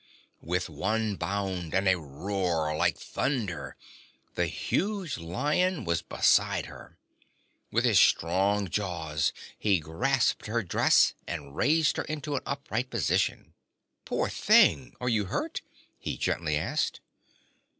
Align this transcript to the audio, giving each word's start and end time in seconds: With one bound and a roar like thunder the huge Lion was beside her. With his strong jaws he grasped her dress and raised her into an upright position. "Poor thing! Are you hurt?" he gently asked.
With 0.41 0.67
one 0.67 1.15
bound 1.15 1.75
and 1.75 1.87
a 1.87 1.99
roar 1.99 2.75
like 2.75 2.97
thunder 2.97 3.75
the 4.33 4.47
huge 4.47 5.19
Lion 5.19 5.85
was 5.85 6.01
beside 6.01 6.65
her. 6.65 6.97
With 7.69 7.85
his 7.85 7.99
strong 7.99 8.67
jaws 8.67 9.31
he 9.59 9.79
grasped 9.79 10.47
her 10.47 10.63
dress 10.63 11.13
and 11.27 11.55
raised 11.55 11.97
her 11.97 12.03
into 12.05 12.35
an 12.35 12.41
upright 12.47 12.89
position. 12.89 13.53
"Poor 14.03 14.27
thing! 14.27 14.95
Are 14.99 15.07
you 15.07 15.25
hurt?" 15.25 15.61
he 15.99 16.17
gently 16.17 16.57
asked. 16.57 16.99